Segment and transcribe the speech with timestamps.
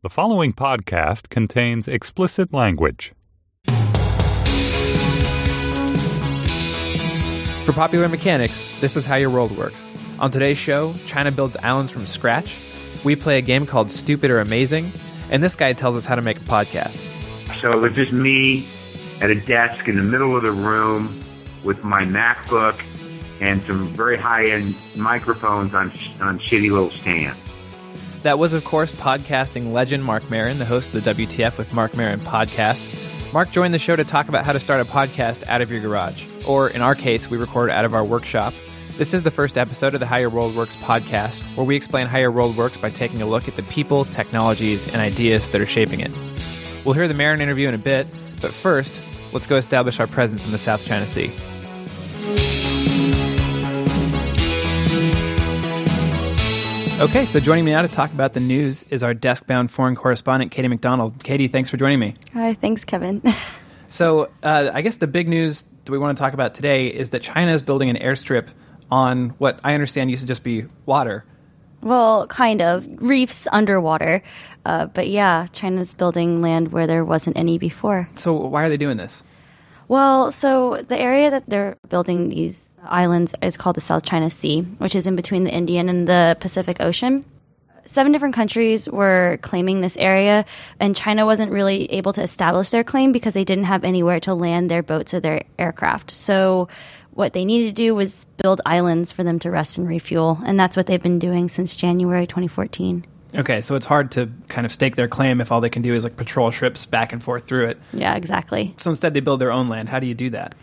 [0.00, 3.12] The following podcast contains explicit language.
[7.64, 9.90] For popular mechanics, this is how your world works.
[10.20, 12.60] On today's show, China builds islands from scratch.
[13.04, 14.92] We play a game called Stupid or Amazing,
[15.32, 16.94] and this guy tells us how to make a podcast.
[17.60, 18.68] So it was just me
[19.20, 21.24] at a desk in the middle of the room
[21.64, 22.80] with my MacBook
[23.40, 25.90] and some very high-end microphones on
[26.20, 27.47] on shitty little stands.
[28.22, 31.96] That was, of course, podcasting legend Mark Maron, the host of the WTF with Mark
[31.96, 33.32] Maron podcast.
[33.32, 35.80] Mark joined the show to talk about how to start a podcast out of your
[35.80, 38.54] garage, or in our case, we record out of our workshop.
[38.96, 42.08] This is the first episode of the How Your World Works podcast, where we explain
[42.08, 45.60] how your world works by taking a look at the people, technologies, and ideas that
[45.60, 46.10] are shaping it.
[46.84, 48.08] We'll hear the Maron interview in a bit,
[48.40, 49.00] but first,
[49.32, 51.32] let's go establish our presence in the South China Sea.
[57.00, 59.94] Okay, so joining me now to talk about the news is our desk bound foreign
[59.94, 61.22] correspondent, Katie McDonald.
[61.22, 62.16] Katie, thanks for joining me.
[62.34, 63.22] Hi, thanks, Kevin.
[63.90, 67.08] So, uh, I guess the big news that we want to talk about today is
[67.10, 68.48] that China is building an airstrip
[68.90, 71.24] on what I understand used to just be water.
[71.80, 72.86] well, kind of.
[73.00, 74.22] Reefs underwater.
[74.66, 78.10] Uh, but yeah, China's building land where there wasn't any before.
[78.16, 79.22] So, why are they doing this?
[79.88, 84.62] Well, so the area that they're building these islands is called the South China Sea,
[84.78, 87.24] which is in between the Indian and the Pacific Ocean.
[87.84, 90.44] Seven different countries were claiming this area,
[90.78, 94.34] and China wasn't really able to establish their claim because they didn't have anywhere to
[94.34, 96.14] land their boats or their aircraft.
[96.14, 96.68] So,
[97.12, 100.60] what they needed to do was build islands for them to rest and refuel, and
[100.60, 103.06] that's what they've been doing since January 2014.
[103.34, 105.94] Okay, so it's hard to kind of stake their claim if all they can do
[105.94, 107.78] is like patrol ships back and forth through it.
[107.92, 108.74] Yeah, exactly.
[108.78, 109.88] So instead, they build their own land.
[109.88, 110.54] How do you do that?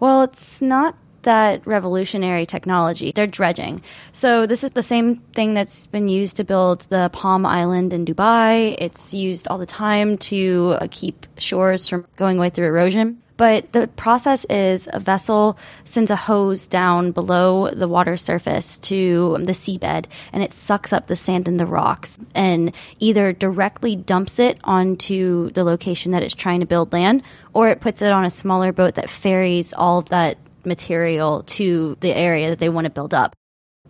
[0.00, 3.12] Well, it's not that revolutionary technology.
[3.14, 3.82] They're dredging.
[4.12, 8.04] So this is the same thing that's been used to build the Palm Island in
[8.04, 8.76] Dubai.
[8.78, 13.20] It's used all the time to uh, keep shores from going away through erosion.
[13.36, 19.38] But the process is a vessel sends a hose down below the water surface to
[19.42, 24.38] the seabed and it sucks up the sand and the rocks and either directly dumps
[24.38, 27.22] it onto the location that it's trying to build land
[27.52, 31.96] or it puts it on a smaller boat that ferries all of that material to
[32.00, 33.34] the area that they want to build up.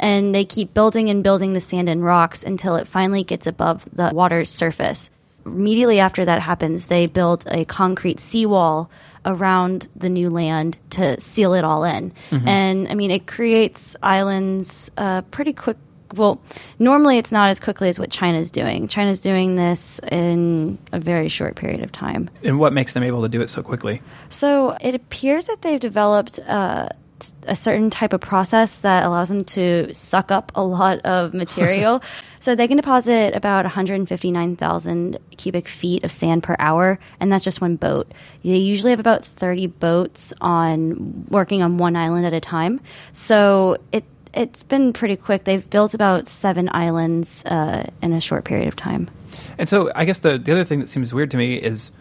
[0.00, 3.88] And they keep building and building the sand and rocks until it finally gets above
[3.92, 5.08] the water's surface.
[5.46, 8.90] Immediately after that happens, they build a concrete seawall
[9.26, 12.12] around the new land to seal it all in.
[12.46, 15.76] And I mean, it creates islands uh, pretty quick.
[16.16, 16.40] Well,
[16.78, 18.88] normally it's not as quickly as what China's doing.
[18.88, 22.30] China's doing this in a very short period of time.
[22.42, 24.02] And what makes them able to do it so quickly?
[24.30, 26.88] So it appears that they've developed uh,
[27.18, 31.34] t- a certain type of process that allows them to suck up a lot of
[31.34, 32.02] material.
[32.40, 37.60] so they can deposit about 159,000 cubic feet of sand per hour, and that's just
[37.60, 38.12] one boat.
[38.42, 42.80] They usually have about 30 boats on working on one island at a time.
[43.12, 44.04] So it
[44.36, 45.44] it's been pretty quick.
[45.44, 49.10] They've built about seven islands uh, in a short period of time.
[49.58, 51.92] And so I guess the, the other thing that seems weird to me is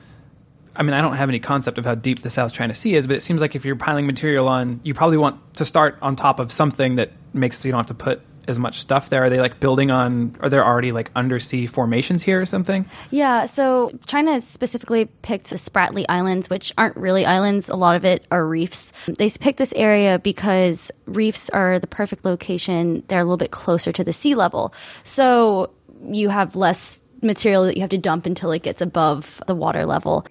[0.76, 3.06] I mean, I don't have any concept of how deep the South China Sea is,
[3.06, 6.16] but it seems like if you're piling material on, you probably want to start on
[6.16, 9.24] top of something that makes so you don't have to put as much stuff there.
[9.24, 12.86] Are they like building on, are there already like undersea formations here or something?
[13.12, 17.70] Yeah, so China has specifically picked the Spratly Islands, which aren't really islands.
[17.70, 18.94] A lot of it are reefs.
[19.08, 23.04] They picked this area because reefs are the perfect location.
[23.08, 24.74] They're a little bit closer to the sea level.
[25.04, 25.72] So
[26.06, 29.86] you have less material that you have to dump until it gets above the water
[29.86, 30.26] level.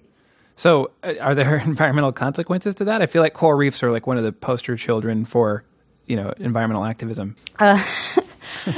[0.55, 3.01] So uh, are there environmental consequences to that?
[3.01, 5.63] I feel like coral reefs are like one of the poster children for,
[6.07, 7.35] you know, environmental activism.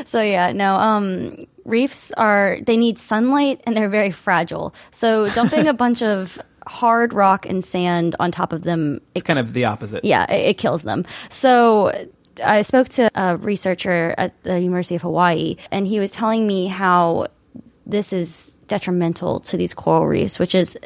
[0.08, 4.74] So yeah, no, um, reefs are, they need sunlight and they're very fragile.
[4.92, 9.38] So dumping a bunch of hard rock and sand on top of them, It's kind
[9.38, 10.04] of the opposite.
[10.04, 11.04] yeah, it, it kills them.
[11.30, 11.92] So
[12.44, 16.68] I spoke to a researcher at the University of Hawaii, and he was telling me
[16.68, 17.28] how
[17.86, 20.78] this is detrimental to these coral reefs, which is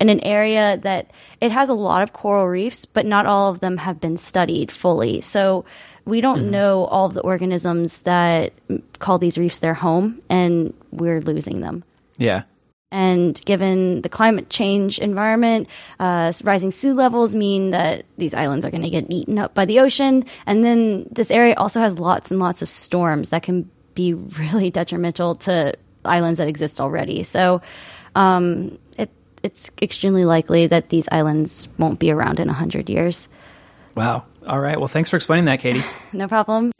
[0.00, 1.10] in an area that
[1.40, 4.70] it has a lot of coral reefs, but not all of them have been studied
[4.70, 5.20] fully.
[5.20, 5.64] So
[6.04, 8.52] we don't know all the organisms that
[8.98, 11.84] call these reefs their home, and we're losing them.
[12.18, 12.42] Yeah.
[12.90, 15.66] And given the climate change environment,
[15.98, 19.64] uh, rising sea levels mean that these islands are going to get eaten up by
[19.64, 20.26] the ocean.
[20.44, 24.70] And then this area also has lots and lots of storms that can be really
[24.70, 25.74] detrimental to
[26.04, 27.22] islands that exist already.
[27.22, 27.62] So
[28.14, 28.78] um,
[29.42, 33.28] it's extremely likely that these islands won't be around in 100 years.
[33.94, 34.24] Wow.
[34.46, 34.78] All right.
[34.78, 35.82] Well, thanks for explaining that, Katie.
[36.12, 36.72] No problem.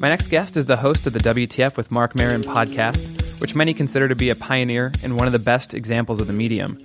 [0.00, 3.04] My next guest is the host of the WTF with Mark Maron podcast,
[3.40, 6.32] which many consider to be a pioneer and one of the best examples of the
[6.32, 6.78] medium.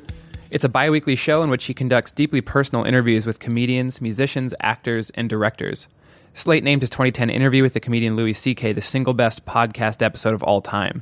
[0.50, 4.54] It's a bi weekly show in which he conducts deeply personal interviews with comedians, musicians,
[4.60, 5.88] actors, and directors.
[6.36, 8.74] Slate named his 2010 interview with the comedian Louis C.K.
[8.74, 11.02] the single best podcast episode of all time.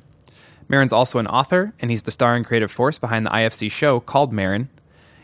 [0.69, 3.99] Maron's also an author, and he's the star and creative force behind the IFC show
[3.99, 4.69] called Maron.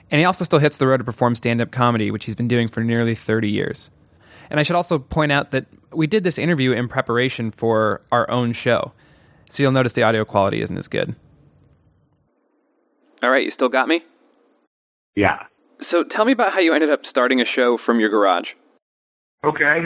[0.10, 2.48] And he also still hits the road to perform stand up comedy, which he's been
[2.48, 3.92] doing for nearly 30 years.
[4.50, 8.28] And I should also point out that we did this interview in preparation for our
[8.32, 8.94] own show.
[9.48, 11.16] So you'll notice the audio quality isn't as good.
[13.22, 14.02] All right, you still got me?
[15.16, 15.44] Yeah.
[15.92, 18.48] So tell me about how you ended up starting a show from your garage.
[19.44, 19.84] Okay.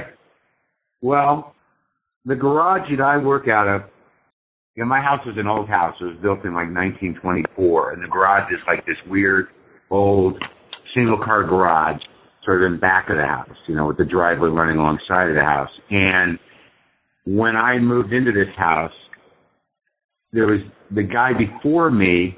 [1.02, 1.54] Well,
[2.26, 3.82] the garage that I work out of,
[4.76, 5.96] you know, my house was an old house.
[6.02, 9.48] It was built in like 1924, and the garage is like this weird,
[9.92, 10.42] old,
[10.96, 12.02] single-car garage,
[12.44, 15.36] sort of in back of the house, you know, with the driveway running alongside of
[15.36, 15.70] the house.
[15.92, 16.40] And
[17.26, 18.92] when I moved into this house,
[20.32, 22.38] there was the guy before me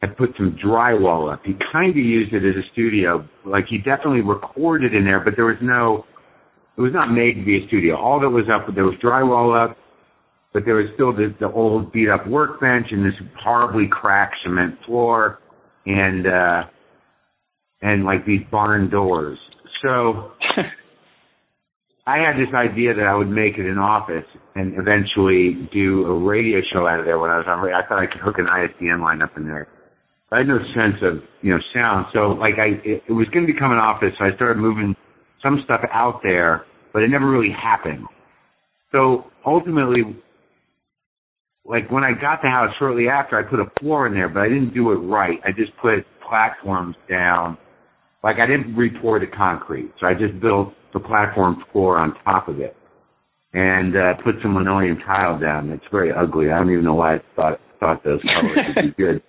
[0.00, 1.42] had put some drywall up.
[1.44, 3.26] He kind of used it as a studio.
[3.44, 6.04] Like he definitely recorded in there, but there was no,
[6.76, 7.96] it was not made to be a studio.
[7.96, 9.76] All that was up, there was drywall up,
[10.52, 14.76] but there was still the, the old beat up workbench and this horribly cracked cement
[14.84, 15.38] floor
[15.86, 16.62] and, uh,
[17.80, 19.38] and like these barn doors.
[19.82, 20.32] So
[22.06, 26.14] I had this idea that I would make it an office and eventually do a
[26.18, 27.78] radio show out of there when I was on radio.
[27.78, 29.68] I thought I could hook an ISDN line up in there.
[30.30, 32.06] I had no sense of, you know, sound.
[32.12, 34.12] So like I, it, it was going to become an office.
[34.18, 34.94] So I started moving
[35.42, 38.06] some stuff out there, but it never really happened.
[38.92, 40.02] So ultimately,
[41.64, 44.40] like when I got the house shortly after, I put a floor in there, but
[44.40, 45.38] I didn't do it right.
[45.44, 47.58] I just put platforms down.
[48.22, 49.92] Like I didn't re-pour the concrete.
[50.00, 52.76] So I just built the platform floor on top of it
[53.52, 55.70] and uh, put some linoleum tile down.
[55.70, 56.50] It's very ugly.
[56.50, 59.22] I don't even know why I thought thought those colors would be good.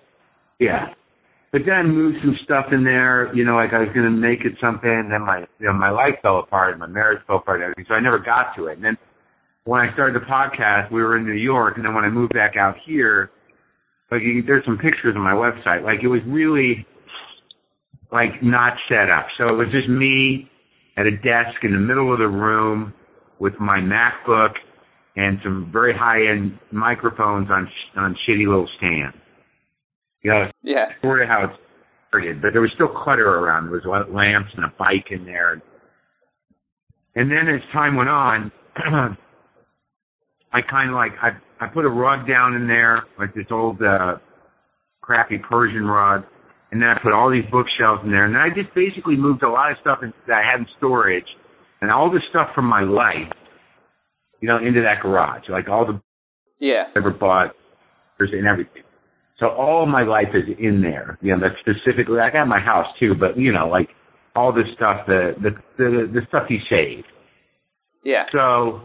[0.60, 0.88] Yeah.
[1.58, 4.54] But then moved some stuff in there, you know, like I was gonna make it
[4.62, 7.86] something, then my you know, my life fell apart, my marriage fell apart and everything,
[7.88, 8.78] so I never got to it.
[8.78, 8.98] And then
[9.64, 12.34] when I started the podcast, we were in New York and then when I moved
[12.34, 13.32] back out here,
[14.12, 16.86] like you, there's some pictures on my website, like it was really
[18.12, 19.26] like not set up.
[19.40, 20.52] So it was just me
[20.96, 22.94] at a desk in the middle of the room
[23.40, 24.54] with my MacBook
[25.16, 29.18] and some very high end microphones on on shitty little stands.
[30.28, 30.92] You know, Yeah.
[31.02, 31.52] sort of how it
[32.10, 33.72] started, but there was still clutter around.
[33.72, 35.62] There was lamps and a bike in there.
[37.16, 38.52] And then as time went on,
[40.52, 41.30] I kind of like I
[41.62, 44.18] I put a rug down in there, like this old uh,
[45.00, 46.26] crappy Persian rug,
[46.74, 49.44] and then I put all these bookshelves in there, and then I just basically moved
[49.44, 51.28] a lot of stuff in, that I had in storage,
[51.80, 53.32] and all the stuff from my life,
[54.42, 56.02] you know, into that garage, like all the
[56.60, 56.84] Yeah.
[56.96, 57.56] I ever bought,
[58.20, 58.84] and everything.
[59.40, 61.18] So all my life is in there.
[61.22, 62.20] You know, that's specifically.
[62.20, 63.90] I got my house too, but you know, like
[64.36, 67.08] all this stuff, the the the, the stuff you saved.
[68.04, 68.24] Yeah.
[68.32, 68.82] So,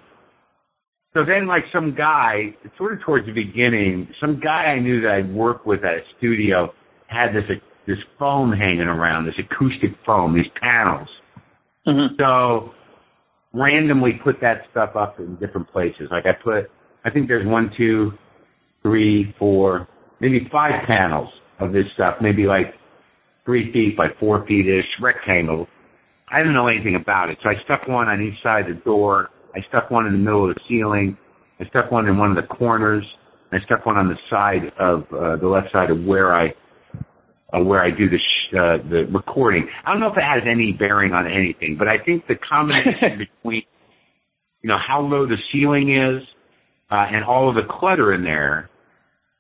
[1.15, 5.11] so then like some guy, sort of towards the beginning, some guy I knew that
[5.11, 6.73] I'd worked with at a studio
[7.07, 7.45] had this
[7.87, 11.09] this foam hanging around, this acoustic foam, these panels.
[11.87, 12.15] Mm-hmm.
[12.19, 12.71] So
[13.53, 16.09] randomly put that stuff up in different places.
[16.11, 16.71] Like I put,
[17.05, 18.13] I think there's one, two,
[18.83, 19.89] three, four,
[20.23, 21.29] maybe five panels
[21.61, 22.73] of this stuff, maybe like
[23.45, 25.67] three feet by four feet ish rectangle.
[26.31, 27.39] I didn't know anything about it.
[27.43, 29.29] So I stuck one on each side of the door.
[29.55, 31.19] I stuck one in the middle of the ceiling.
[31.61, 33.05] I stuck one in one of the corners.
[33.53, 36.55] I stuck one on the side of uh, the left side of where I
[37.53, 39.69] uh, where I do the sh- uh, the recording.
[39.85, 43.19] I don't know if it has any bearing on anything, but I think the combination
[43.43, 43.63] between
[44.63, 46.27] you know how low the ceiling is
[46.91, 48.71] uh, and all of the clutter in there,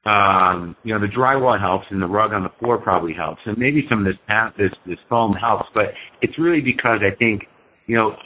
[0.04, 3.56] um, you know the drywall helps and the rug on the floor probably helps, and
[3.58, 4.16] maybe some of this
[4.58, 5.86] this this foam helps, but
[6.22, 7.42] it's really because I think
[7.86, 8.16] you know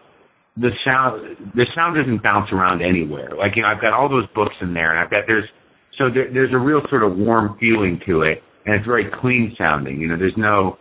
[0.57, 3.31] the sound the sound doesn't bounce around anywhere.
[3.37, 5.49] Like you know I've got all those books in there, and I've got there's
[5.99, 9.55] so there, there's a real sort of warm feeling to it and it's very clean
[9.57, 10.01] sounding.
[10.01, 10.77] You know, there's no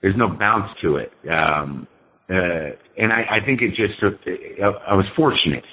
[0.00, 1.12] there's no bounce to it.
[1.28, 1.86] Um,
[2.30, 5.64] uh, and I, I think it just I was fortunate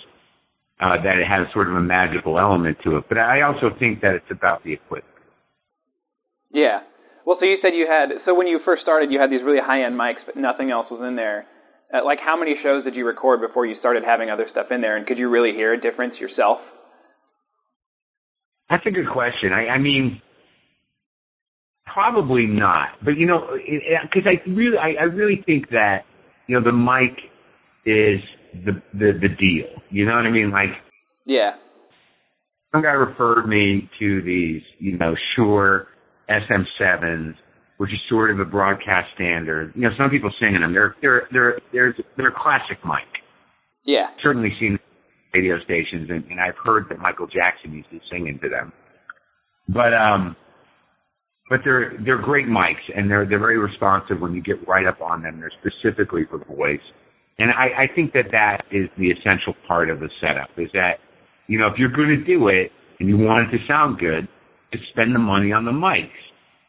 [0.82, 3.06] uh, that it had sort of a magical element to it.
[3.08, 5.06] But I also think that it's about the equipment.
[6.52, 6.80] Yeah.
[7.26, 9.62] Well, so you said you had so when you first started, you had these really
[9.64, 11.46] high end mics, but nothing else was in there.
[11.94, 14.82] Uh, like, how many shows did you record before you started having other stuff in
[14.82, 14.98] there?
[14.98, 16.60] And could you really hear a difference yourself?
[18.70, 19.52] That's a good question.
[19.52, 20.22] I, I mean,
[21.86, 22.90] probably not.
[23.04, 23.50] But you know,
[24.04, 26.06] because I really, I, I really think that
[26.48, 27.18] you know the mic
[27.86, 28.20] is
[28.54, 29.82] the the the deal.
[29.90, 30.52] You know what I mean?
[30.52, 30.70] Like
[31.26, 31.52] Yeah.
[32.72, 35.88] some guy referred me to these, you know, Shure
[36.30, 37.34] SM7s,
[37.78, 39.74] which is sort of a broadcast standard.
[39.76, 40.74] You know, some people singing them.
[40.74, 43.08] They're they're they're they're they're a classic mic.
[43.86, 44.08] Yeah.
[44.22, 44.78] Certainly seen
[45.34, 48.72] radio stations, and, and I've heard that Michael Jackson used to sing into them.
[49.70, 50.36] But um,
[51.50, 55.02] but they're they're great mics, and they're they're very responsive when you get right up
[55.02, 55.40] on them.
[55.40, 56.80] They're specifically for voice,
[57.42, 60.50] and I, I think that that is the essential part of the setup.
[60.58, 61.00] Is that
[61.48, 64.28] you know if you're going to do it and you want it to sound good,
[64.72, 66.10] just spend the money on the mics.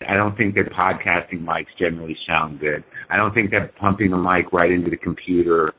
[0.08, 2.84] I don't think that podcasting mics generally sound good.
[3.10, 5.72] I don't think that pumping the mic right into the computer,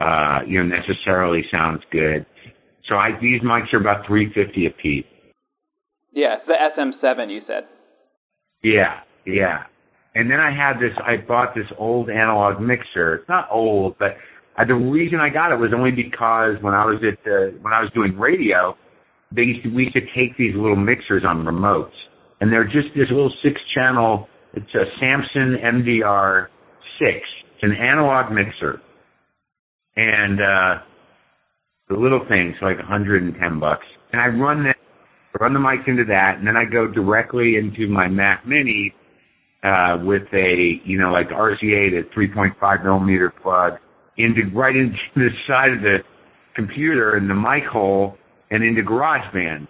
[0.00, 2.26] uh, you know, necessarily sounds good.
[2.88, 5.04] So I, these mics are about 350 a piece.
[6.12, 6.36] Yeah.
[6.36, 7.64] It's the SM7 you said.
[8.62, 9.64] Yeah, yeah.
[10.14, 13.16] And then I had this, I bought this old analog mixer.
[13.16, 14.16] It's not old, but
[14.58, 17.72] uh, the reason I got it was only because when I was at, uh, when
[17.72, 18.76] I was doing radio,
[19.34, 21.94] they used to, we used to take these little mixers on remotes.
[22.40, 26.46] And they're just this little six channel, it's a Samson MDR
[26.98, 27.10] 6.
[27.54, 28.80] It's an analog mixer.
[29.96, 30.82] And, uh,
[31.88, 33.86] the little thing's like 110 bucks.
[34.12, 34.76] And I run that,
[35.40, 38.94] run the mics into that, and then I go directly into my Mac Mini,
[39.62, 43.74] uh, with a, you know, like RCA to 3.5 millimeter plug
[44.24, 45.98] into, right into the side of the
[46.54, 48.16] computer and the mic hole
[48.50, 49.66] and into GarageBand.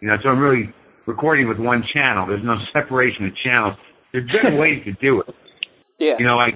[0.00, 0.72] You know, so I'm really
[1.06, 2.26] recording with one channel.
[2.26, 3.74] There's no separation of channels.
[4.12, 5.34] There's different ways to do it.
[5.98, 6.14] Yeah.
[6.18, 6.54] You know, like,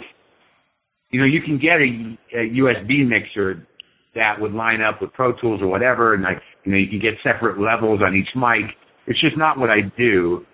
[1.11, 3.67] you know, you can get a, a USB mixer
[4.15, 7.01] that would line up with Pro Tools or whatever, and like, you know, you can
[7.01, 8.71] get separate levels on each mic.
[9.07, 10.45] It's just not what I do.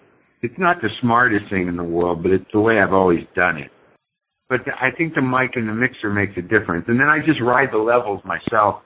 [0.43, 3.57] It's not the smartest thing in the world, but it's the way I've always done
[3.57, 3.71] it.
[4.55, 7.41] But I think the mic and the mixer makes a difference, and then I just
[7.43, 8.83] ride the levels myself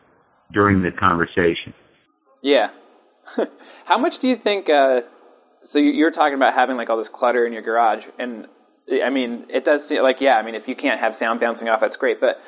[0.53, 1.75] during the conversation.
[2.43, 2.69] Yeah.
[3.85, 4.65] How much do you think?
[4.71, 5.01] Uh,
[5.73, 8.47] so you- you're talking about having like all this clutter in your garage, and
[9.05, 10.41] I mean, it does seem like yeah.
[10.41, 12.17] I mean, if you can't have sound bouncing off, that's great.
[12.21, 12.41] But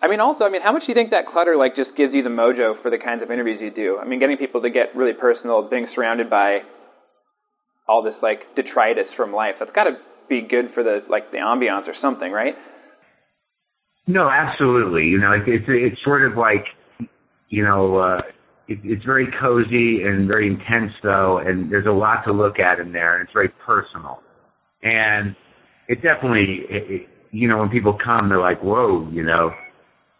[0.00, 2.14] I mean, also, I mean, how much do you think that clutter like just gives
[2.14, 3.98] you the mojo for the kinds of interviews you do?
[4.00, 6.60] I mean, getting people to get really personal, being surrounded by
[7.86, 9.56] all this like detritus from life.
[9.60, 12.54] That's got to be good for the like the ambiance or something, right?
[14.06, 15.04] No, absolutely.
[15.04, 16.64] You know, it, it's it's sort of like,
[17.48, 18.20] you know, uh,
[18.68, 22.80] it, it's very cozy and very intense though, and there's a lot to look at
[22.80, 24.20] in there, and it's very personal.
[24.82, 25.36] And
[25.88, 29.50] it definitely, it, it, you know, when people come, they're like, whoa, you know.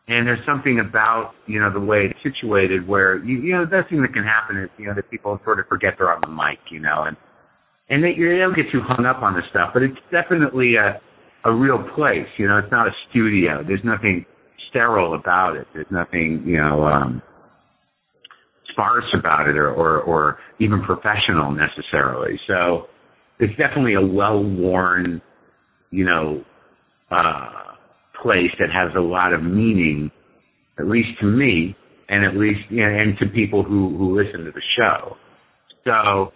[0.09, 3.71] And there's something about, you know, the way it's situated where, you, you know, the
[3.71, 6.21] best thing that can happen is, you know, that people sort of forget they're on
[6.21, 7.17] the mic, you know, and
[7.89, 11.01] and they, they don't get too hung up on this stuff, but it's definitely a
[11.45, 12.29] a real place.
[12.39, 13.63] You know, it's not a studio.
[13.67, 14.25] There's nothing
[14.71, 15.67] sterile about it.
[15.75, 17.23] There's nothing, you know, um,
[18.71, 22.39] sparse about it or, or, or even professional necessarily.
[22.47, 22.87] So
[23.39, 25.21] it's definitely a well-worn,
[25.91, 26.45] you know,
[27.11, 27.75] uh,
[28.23, 30.11] place that has a lot of meaning,
[30.79, 31.77] at least to me,
[32.09, 35.17] and at least, you know, and to people who, who listen to the show.
[35.85, 36.33] So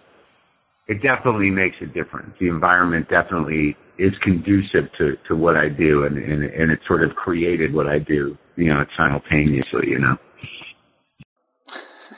[0.87, 2.33] it definitely makes a difference.
[2.39, 7.03] The environment definitely is conducive to, to what I do and, and, and it sort
[7.03, 10.17] of created what I do, you know, simultaneously, you know.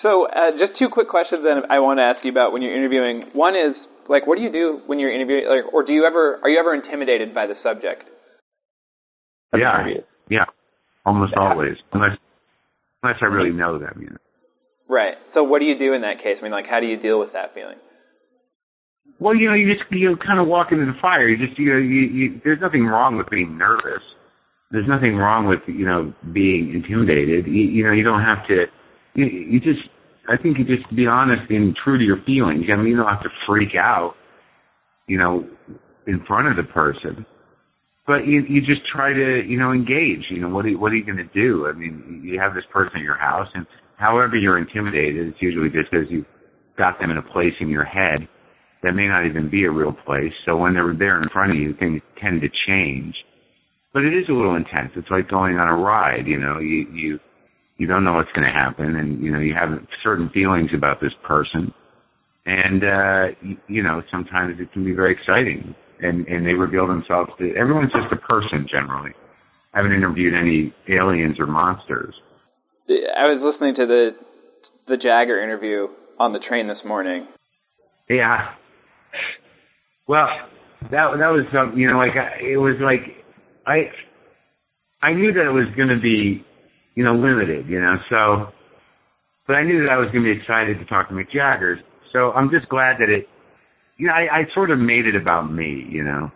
[0.02, 2.76] So, uh, just two quick questions then I want to ask you about when you're
[2.76, 3.32] interviewing.
[3.32, 3.72] One is
[4.06, 6.60] like, what do you do when you're interviewing, like, or do you ever are you
[6.60, 8.04] ever intimidated by the subject?
[9.56, 10.04] Yeah.
[10.28, 10.44] Yeah.
[11.06, 11.42] Almost Yeah.
[11.48, 11.76] always.
[11.92, 12.18] Unless
[13.02, 14.23] unless I really know them, you know.
[14.88, 15.14] Right.
[15.32, 16.36] So, what do you do in that case?
[16.40, 17.76] I mean, like, how do you deal with that feeling?
[19.18, 21.28] Well, you know, you just you kind of walk into the fire.
[21.28, 24.02] You just you know, you, you there's nothing wrong with being nervous.
[24.70, 27.46] There's nothing wrong with you know being intimidated.
[27.46, 28.64] You, you know, you don't have to.
[29.14, 29.86] You, you just
[30.28, 32.64] I think you just be honest and true to your feelings.
[32.72, 34.14] I mean, you don't have to freak out.
[35.06, 35.46] You know,
[36.06, 37.26] in front of the person.
[38.06, 40.28] But you you just try to you know engage.
[40.30, 41.66] You know what are, what are you going to do?
[41.66, 43.66] I mean, you have this person at your house, and
[44.04, 46.26] however you're intimidated, it's usually just because you've
[46.76, 48.28] got them in a place in your head
[48.82, 50.32] that may not even be a real place.
[50.44, 53.14] So when they're there in front of you, things tend to change.
[53.94, 54.90] But it is a little intense.
[54.96, 56.26] It's like going on a ride.
[56.26, 57.18] You know, you you
[57.78, 59.70] you don't know what's going to happen, and you know you have
[60.02, 61.72] certain feelings about this person,
[62.44, 66.86] and uh, you, you know sometimes it can be very exciting, and and they reveal
[66.86, 69.12] themselves to everyone's just a person generally.
[69.72, 72.14] I haven't interviewed any aliens or monsters.
[72.88, 74.10] I was listening to the
[74.86, 75.88] the Jagger interview
[76.18, 77.26] on the train this morning.
[78.08, 78.54] Yeah.
[80.06, 80.26] Well,
[80.82, 83.00] that that was some, you know, like I, it was like
[83.66, 83.90] I
[85.02, 86.44] I knew that it was going to be
[86.94, 87.96] you know, limited, you know.
[88.08, 88.52] So,
[89.46, 91.80] but I knew that I was going to be excited to talk to Mick Jagger.
[92.12, 93.26] So I'm just glad that it,
[93.98, 96.30] you know, I, I sort of made it about me, you know,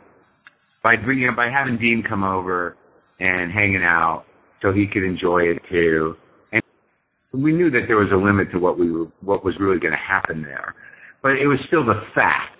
[0.83, 2.76] by bringing, you know, by having Dean come over
[3.21, 4.25] and hanging out
[4.62, 6.14] so he could enjoy it too.
[7.32, 9.92] We knew that there was a limit to what we were, what was really going
[9.92, 10.75] to happen there,
[11.23, 12.56] but it was still the fact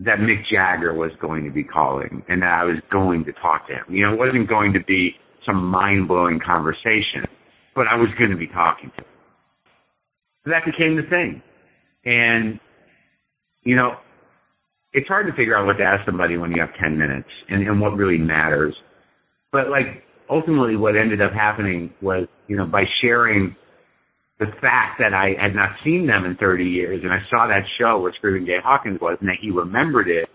[0.00, 3.68] that Mick Jagger was going to be calling and that I was going to talk
[3.68, 3.84] to him.
[3.88, 5.12] You know, it wasn't going to be
[5.46, 7.24] some mind blowing conversation,
[7.74, 9.10] but I was going to be talking to him.
[10.44, 11.42] So that became the thing.
[12.04, 12.58] And,
[13.62, 13.92] you know,
[14.92, 17.66] it's hard to figure out what to ask somebody when you have 10 minutes and,
[17.66, 18.74] and what really matters.
[19.52, 20.02] But like,
[20.32, 23.54] ultimately what ended up happening was, you know, by sharing
[24.40, 27.62] the fact that I had not seen them in 30 years and I saw that
[27.78, 30.28] show where Screaming Jay Hawkins was and that he remembered it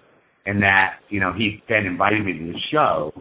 [0.45, 3.11] and that, you know, he then invited me to the show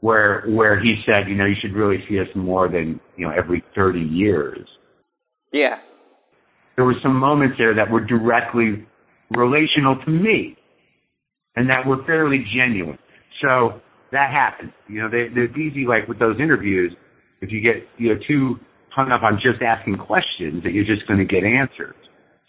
[0.00, 3.32] where, where he said, you know, you should really see us more than, you know,
[3.36, 4.66] every 30 years.
[5.52, 5.76] Yeah.
[6.76, 8.86] There were some moments there that were directly
[9.36, 10.56] relational to me
[11.56, 12.98] and that were fairly genuine.
[13.42, 13.80] So
[14.12, 14.72] that happened.
[14.88, 16.94] You know, they, it's easy like with those interviews,
[17.40, 18.56] if you get, you know, too
[18.94, 21.96] hung up on just asking questions that you're just going to get answers.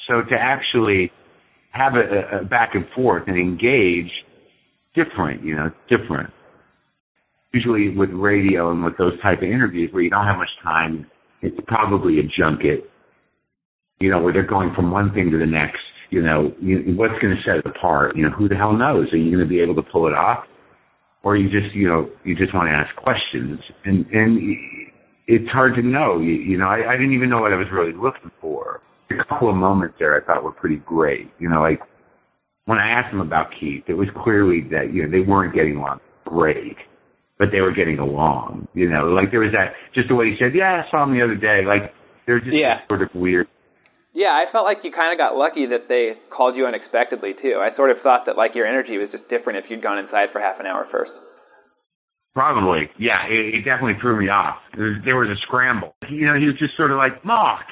[0.08, 1.12] So to actually
[1.72, 4.12] have a, a back and forth and engage
[4.96, 6.32] different, you know, different.
[7.54, 11.06] Usually with radio and with those type of interviews where you don't have much time,
[11.42, 12.90] it's probably a junket,
[14.00, 15.80] you know, where they're going from one thing to the next.
[16.10, 18.16] You know, you, what's going to set it apart?
[18.16, 19.12] You know, who the hell knows?
[19.12, 20.46] Are you going to be able to pull it off?
[21.24, 24.58] Or you just, you know, you just want to ask questions and, and
[25.28, 26.20] it's hard to know.
[26.20, 28.82] You, you know, I, I didn't even know what I was really looking for.
[29.12, 31.30] A couple of moments there I thought were pretty great.
[31.40, 31.80] You know, like
[32.66, 35.78] when I asked them about Keith, it was clearly that, you know, they weren't getting
[35.78, 36.76] along great,
[37.40, 38.68] but they were getting along.
[38.74, 41.14] You know, like there was that, just the way he said, yeah, I saw him
[41.18, 41.62] the other day.
[41.66, 41.94] Like,
[42.26, 42.86] they're just Yeah.
[42.88, 43.48] sort of weird.
[44.18, 47.62] Yeah, I felt like you kind of got lucky that they called you unexpectedly too.
[47.62, 50.34] I sort of thought that like your energy was just different if you'd gone inside
[50.34, 51.14] for half an hour first.
[52.34, 53.30] Probably, yeah.
[53.30, 54.58] It, it definitely threw me off.
[54.74, 55.94] There was, there was a scramble.
[56.10, 57.70] You know, he was just sort of like, Mark,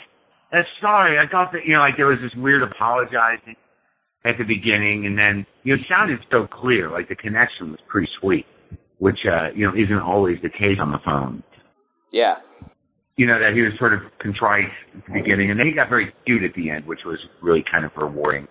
[0.53, 3.58] uh, sorry, I got that you know, like there was this weird apologizing
[4.21, 7.81] at the beginning, and then you know, it sounded so clear, like the connection was
[7.89, 8.45] pretty sweet,
[8.99, 11.41] which uh, you know isn't always the case on the phone.
[12.13, 12.38] Yeah.
[13.17, 14.65] You know that he was sort of contrite
[14.97, 17.63] at the beginning, and then he got very cute at the end, which was really
[17.69, 18.47] kind of rewarding.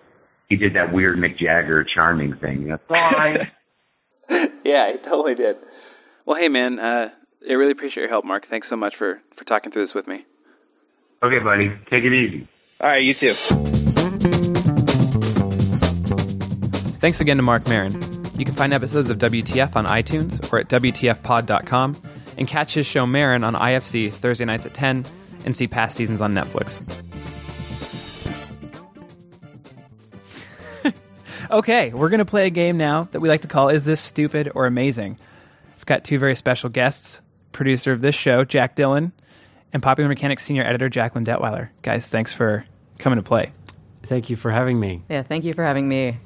[0.49, 2.61] He did that weird Mick Jagger charming thing.
[2.61, 3.47] You know, bye.
[4.65, 5.57] yeah, he totally did.
[6.25, 7.09] Well, hey man, uh,
[7.47, 8.45] I really appreciate your help, Mark.
[8.49, 10.25] Thanks so much for for talking through this with me.
[11.21, 12.47] okay, buddy, take it easy.
[12.81, 13.33] All right, you too.
[16.99, 17.93] Thanks again to Mark Maron.
[18.37, 21.95] You can find episodes of WTF on iTunes or at WTFpod.com
[22.37, 25.05] and catch his show Maron on IFC Thursday nights at 10
[25.45, 26.81] and see past seasons on Netflix.
[31.51, 34.01] okay, we're going to play a game now that we like to call Is This
[34.01, 35.19] Stupid or Amazing?
[35.77, 37.21] We've got two very special guests
[37.51, 39.13] producer of this show, Jack Dillon,
[39.71, 41.69] and Popular Mechanics senior editor, Jacqueline Detweiler.
[41.81, 42.65] Guys, thanks for
[42.99, 43.51] coming to play.
[44.03, 45.03] Thank you for having me.
[45.09, 46.17] Yeah, thank you for having me.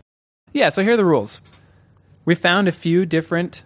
[0.54, 1.40] Yeah, so here are the rules.
[2.26, 3.64] We found a few different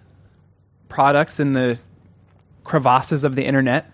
[0.90, 1.80] products in the
[2.64, 3.92] crevasses of the internet,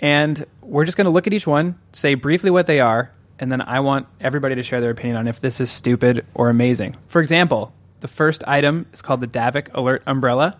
[0.00, 3.50] and we're just going to look at each one, say briefly what they are, and
[3.50, 6.96] then I want everybody to share their opinion on if this is stupid or amazing.
[7.08, 10.58] For example, the first item is called the Davik Alert Umbrella.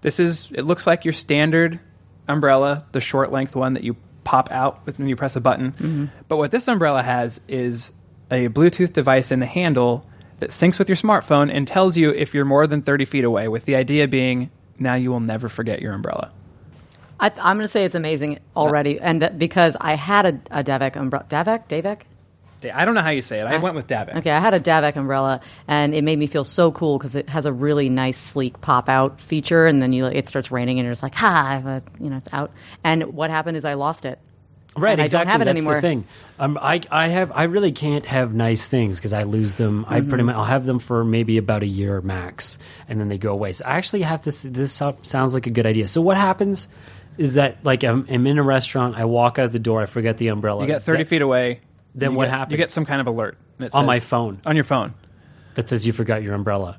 [0.00, 1.80] This is, it looks like your standard
[2.28, 5.72] umbrella, the short length one that you pop out when you press a button.
[5.72, 6.06] Mm-hmm.
[6.28, 7.90] But what this umbrella has is
[8.30, 10.06] a Bluetooth device in the handle
[10.40, 13.48] that syncs with your smartphone and tells you if you're more than 30 feet away,
[13.48, 16.30] with the idea being now you will never forget your umbrella.
[17.20, 20.64] I, I'm going to say it's amazing already, and that because I had a, a
[20.64, 21.24] Davek umbrella.
[21.28, 21.68] Davek?
[21.68, 22.00] Davek?
[22.72, 23.44] I don't know how you say it.
[23.44, 24.16] I went with Davik.
[24.16, 27.28] Okay, I had a Davek umbrella, and it made me feel so cool because it
[27.28, 30.86] has a really nice, sleek pop out feature, and then you it starts raining, and
[30.86, 32.52] you're just like, ha, but, you know, it's out.
[32.84, 34.18] And what happened is I lost it.
[34.74, 35.32] Right, And I don't exactly.
[35.32, 35.74] have it That's anymore.
[35.74, 36.04] the thing.
[36.38, 39.84] Um, I, I have, I really can't have nice things because I lose them.
[39.86, 40.08] I Mm-hmm.
[40.08, 42.58] pretty much, I'll have them for maybe about a year max,
[42.88, 43.52] and then they go away.
[43.52, 44.30] So I actually have to.
[44.48, 45.88] This sounds like a good idea.
[45.88, 46.68] So what happens
[47.18, 48.96] is that, like, I'm, I'm in a restaurant.
[48.96, 49.82] I walk out the door.
[49.82, 50.62] I forget the umbrella.
[50.62, 51.60] You get 30 That- feet away.
[51.94, 52.52] Then what get- happens?
[52.52, 53.36] You get some kind of alert.
[53.58, 54.40] and it On my phone.
[54.46, 54.94] On your phone.
[55.56, 56.78] that says you forgot your umbrella.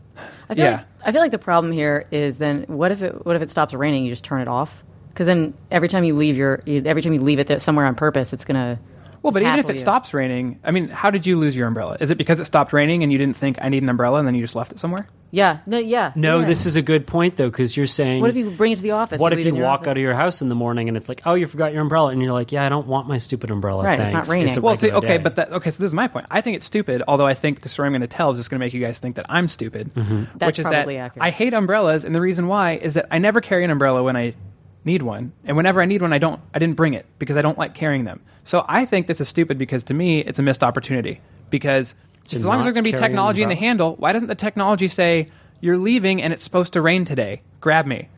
[0.49, 0.71] I feel Yeah.
[0.77, 3.51] like, I feel like the problem here is then what if it what if it
[3.51, 4.06] stops raining?
[4.06, 7.21] You just turn it off because then every time you leave your every time you
[7.21, 8.80] leave it somewhere on purpose, it's gonna.
[9.21, 9.80] Well, but even if it you.
[9.80, 11.95] stops raining, I mean, how did you lose your umbrella?
[12.02, 14.28] Is it because it stopped raining and you didn't think I need an umbrella and
[14.28, 15.08] then you just left it somewhere?
[15.32, 15.60] Yeah.
[15.65, 15.78] No.
[15.78, 16.12] Yeah.
[16.13, 16.45] No, yeah.
[16.45, 18.19] this is a good point though, because you're saying.
[18.21, 19.21] What if you bring it to the office?
[19.21, 19.88] What You if you walk office?
[19.88, 22.10] out of your house in the morning and it's like, oh, you forgot your umbrella,
[22.10, 23.84] and you're like, yeah, I don't want my stupid umbrella.
[23.84, 24.56] Right, it's not raining.
[24.58, 25.71] a Well, see, okay, day." but that okay.
[25.71, 26.28] So this is my point.
[26.30, 27.02] I think it's stupid.
[27.08, 28.82] Although I think the story I'm going to tell is just going to make you
[28.82, 29.91] guys think that I'm stupid.
[29.95, 30.38] Mm-hmm.
[30.38, 31.23] That's which is probably that accurate.
[31.23, 34.17] I hate umbrellas, and the reason why is that I never carry an umbrella when
[34.17, 34.36] I
[34.86, 36.39] need one, and whenever I need one, I don't.
[36.54, 38.22] I didn't bring it because I don't like carrying them.
[38.43, 41.22] So I think this is stupid because to me, it's a missed opportunity.
[41.50, 41.96] Because
[42.28, 44.36] To as long as there's going to be technology in the handle, why doesn't the
[44.36, 45.28] technology say
[45.62, 47.41] you're leaving and it's supposed to rain today?
[47.62, 48.10] Grab me.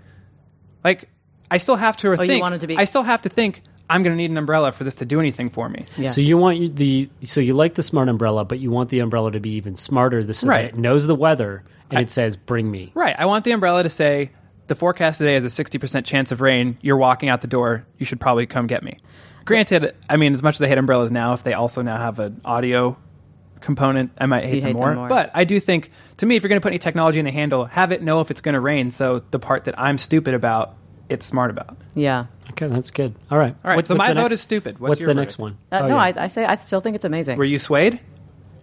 [0.84, 1.10] Like
[1.52, 2.42] I still have to Oh, you think.
[2.42, 3.62] want it to be- I still have to think.
[3.88, 5.86] I'm going to need an umbrella for this to do anything for me.
[5.96, 6.08] Yeah.
[6.08, 9.32] So you want the so you like the smart umbrella, but you want the umbrella
[9.32, 10.72] to be even smarter, the- so Right.
[10.72, 13.16] that it knows the weather and it says, "Bring me." Right.
[13.20, 14.32] I want the umbrella to say
[14.68, 16.78] the forecast today is a 60% chance of rain.
[16.82, 17.86] You're walking out the door.
[17.98, 18.98] You should probably come get me.
[19.46, 22.20] Granted, I mean, as much as I hate umbrellas now, if they also now have
[22.20, 22.98] an audio
[23.62, 24.96] component, I might hate, them, hate them more.
[24.96, 25.08] more.
[25.10, 27.32] But I do think, to me, if you're going to put any technology in the
[27.32, 28.92] handle, have it know if it's going to rain.
[28.92, 30.76] So the part that I'm stupid about,
[31.10, 31.78] it's smart about.
[31.94, 32.26] yeah.
[32.52, 33.16] Okay, that's good.
[33.32, 33.56] All right.
[33.64, 34.80] All right, What's- so what's my vote next- is stupid.
[34.80, 35.32] What's What's your the verdict?
[35.32, 35.58] next one?
[35.72, 36.02] Uh, Oh, no, yeah.
[36.02, 37.38] I, I say I still think it's amazing.
[37.40, 38.00] Were you swayed?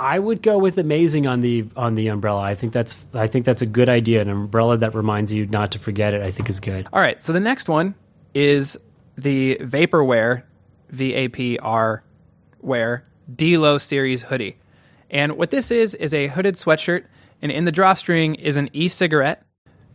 [0.03, 2.41] I would go with amazing on the on the umbrella.
[2.41, 4.21] I think that's I think that's a good idea.
[4.21, 6.23] An umbrella that reminds you not to forget it.
[6.23, 6.89] I think is good.
[6.93, 7.95] All right, so the next one
[8.35, 8.77] is
[9.17, 10.43] the Vaporware,
[10.91, 12.03] V A P R
[12.61, 14.57] Wear D-Lo series hoodie.
[15.09, 17.05] And what this is is a hooded sweatshirt,
[17.41, 19.47] and in the drawstring is an e-cigarette,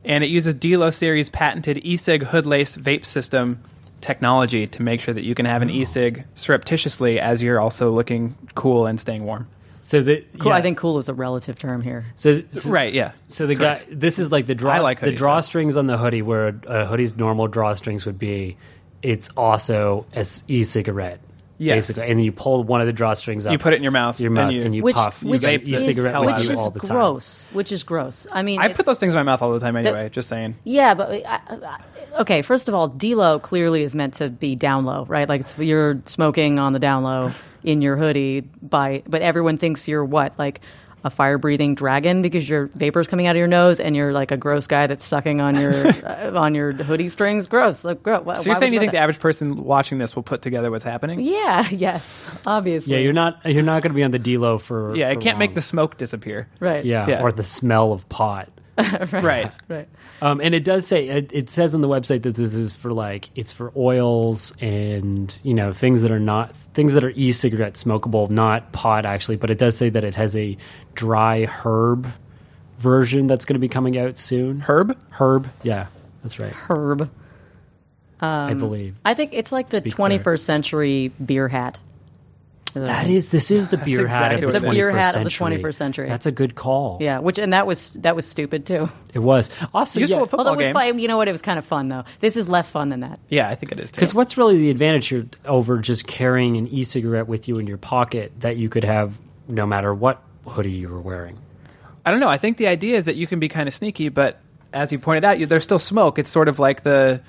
[0.05, 3.61] and it uses D-Lo series patented e-cig hood lace vape system
[3.99, 8.37] technology to make sure that you can have an e-cig surreptitiously as you're also looking
[8.55, 9.47] cool and staying warm.
[9.87, 10.51] So the Cool.
[10.51, 10.57] yeah.
[10.57, 12.03] I think cool is a relative term here.
[12.17, 12.93] so, so Right?
[12.93, 13.13] Yeah.
[13.29, 13.87] So the Correct.
[13.89, 16.47] guy, this is like the draw, I like the hoodies, drawstrings on the hoodie, where
[16.49, 18.57] a, uh, a hoodie's normal drawstrings would be.
[19.01, 21.21] It's also a s- e-cigarette,
[21.59, 21.87] Yes.
[21.87, 23.91] basically, and then you pull one of the drawstrings up, You put it in your
[23.91, 25.23] mouth, your mouth, and you- and you Which, puff.
[25.23, 26.53] which you vape vape e-cigarette hell with out which you it.
[26.53, 26.95] is all the time.
[26.95, 27.45] gross.
[27.53, 28.27] Which is gross.
[28.31, 30.09] I mean, I it- put those things in my mouth all the time anyway.
[30.09, 30.55] just saying.
[30.63, 31.79] Yeah, but I, I,
[32.21, 32.41] okay.
[32.43, 35.27] First of all, D-Lo clearly is meant to be down low, right?
[35.27, 37.31] Like it's, you're smoking on the down low
[37.63, 40.61] in your hoodie by, but everyone thinks you're what, like
[41.07, 44.31] a fire breathing dragon because your vapors coming out of your nose and you're like
[44.31, 45.73] a gross guy that's sucking on your
[46.05, 47.47] uh, on your hoodie strings.
[47.47, 47.83] Gross.
[47.83, 48.23] Like gross.
[48.25, 50.69] Why, So you're saying you want think the average person watching this will put together
[50.69, 51.21] what's happening?
[51.21, 51.67] Yeah.
[51.77, 52.23] Yes.
[52.45, 52.93] Obviously.
[52.93, 55.21] Yeah, you're not you're not going to be on the D-Lo for Yeah, for it
[55.23, 56.47] can't make the smoke disappear.
[56.59, 56.83] right.
[56.85, 57.21] yeah, Yeah.
[57.21, 58.49] or the smell of pot.
[59.11, 59.51] Right.
[59.67, 59.87] Right.
[60.21, 62.91] Um, and it does say it, it says on the website that this is for
[62.91, 67.73] like it's for oils and you know things that are not things that are e-cigarette
[67.73, 69.37] smokable, not pot actually.
[69.37, 70.57] But it does say that it has a
[70.93, 72.07] dry herb
[72.79, 74.59] version that's going to be coming out soon.
[74.59, 74.97] Herb?
[75.09, 75.87] Herb, yeah,
[76.23, 76.53] that's right.
[76.53, 77.09] Herb.
[78.19, 78.95] I believe.
[79.05, 80.19] I think it's like the be clear.
[80.19, 81.79] 21st century beer hat.
[82.85, 84.75] That is this is the beer hat exactly of what the it is.
[84.75, 85.57] 21st The beer hat of the century.
[85.63, 86.07] 21st century.
[86.09, 86.97] That's a good call.
[87.01, 88.89] Yeah, which and that was that was stupid too.
[89.13, 90.91] it was also Useful yeah, at football Although it was games.
[90.91, 92.03] fun, you know what, it was kind of fun though.
[92.19, 93.19] This is less fun than that.
[93.29, 93.95] Yeah, I think it is too.
[93.95, 97.77] Because what's really the advantage here over just carrying an e-cigarette with you in your
[97.77, 101.37] pocket that you could have no matter what hoodie you were wearing?
[102.05, 102.29] I don't know.
[102.29, 104.39] I think the idea is that you can be kind of sneaky, but
[104.71, 106.19] as you pointed out, you, there's still smoke.
[106.19, 107.21] It's sort of like the,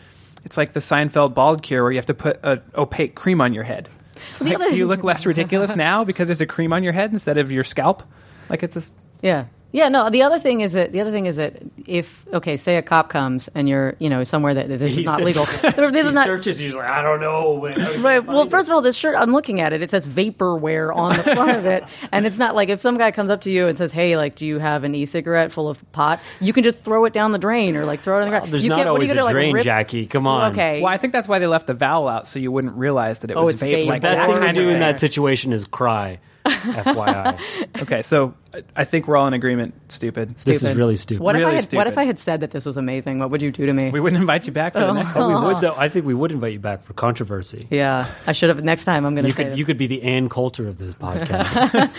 [0.45, 3.55] it's like the Seinfeld bald cure where you have to put an opaque cream on
[3.55, 3.89] your head.
[4.41, 7.39] Like, do you look less ridiculous now because there's a cream on your head instead
[7.39, 8.03] of your scalp?
[8.49, 9.47] Like it's just Yeah.
[9.71, 10.09] Yeah, no.
[10.09, 13.11] The other thing is that the other thing is that if okay, say a cop
[13.11, 15.45] comes and you're you know somewhere that this is not legal.
[15.63, 16.57] this is not searches.
[16.57, 17.59] He's like, I don't know.
[17.61, 18.25] but right.
[18.25, 19.83] Well, find first of all, this shirt I'm looking at it.
[19.83, 23.11] It says vaporware on the front of it, and it's not like if some guy
[23.11, 25.93] comes up to you and says, "Hey, like, do you have an e-cigarette full of
[25.93, 28.39] pot?" You can just throw it down the drain or like throw it on the
[28.39, 28.51] ground.
[28.53, 30.07] There's you not can't- always you a gonna, like, drain, rip- Jackie.
[30.07, 30.53] Come on.
[30.53, 30.81] Okay.
[30.81, 33.31] well, I think that's why they left the vowel out so you wouldn't realize that
[33.31, 33.85] it Oh, was it's vape.
[33.85, 33.87] vape.
[33.87, 36.21] Like Best thing to do in that situation is cry.
[36.51, 37.39] FYI,
[37.83, 39.75] Okay, so I- I think we're all in agreement.
[39.93, 40.35] Stupid.
[40.39, 40.77] this is Stupid.
[40.77, 41.23] really stupid.
[41.23, 42.01] What if I Really had What if stupid.
[42.01, 43.19] I had said that this was amazing?
[43.19, 43.91] What would you do to me?
[43.91, 44.93] We wouldn't invite you back for the oh.
[44.95, 45.75] next Oh, we would though.
[45.77, 47.67] I think we would invite you back for controversy.
[47.71, 48.63] yeah, I should have.
[48.65, 49.59] Next time, I'm going to You say could this.
[49.59, 51.91] you could be the Ann Coulter of this podcast.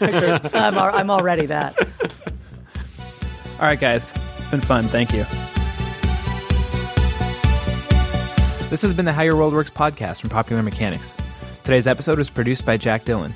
[0.54, 1.78] I'm, al- I'm already that.
[3.60, 4.12] All right, guys.
[4.38, 4.84] It's been fun.
[4.84, 5.24] Thank you.
[8.70, 11.14] This has been the How Your World Works podcast from Popular Mechanics.
[11.62, 13.32] Today's episode was produced by Jack Dillon.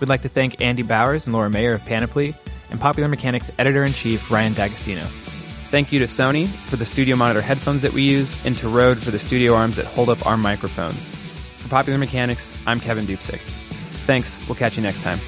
[0.00, 2.34] We'd like to thank Andy Bowers and Laura Mayer of Panoply
[2.70, 5.06] and Popular Mechanics editor in chief Ryan D'Agostino.
[5.70, 9.00] Thank you to Sony for the studio monitor headphones that we use and to Rode
[9.00, 11.02] for the studio arms that hold up our microphones.
[11.58, 13.40] For Popular Mechanics, I'm Kevin Dupzyk.
[14.06, 14.38] Thanks.
[14.46, 15.18] We'll catch you next time.